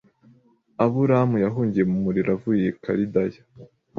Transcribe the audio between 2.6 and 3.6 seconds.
i Kalidaya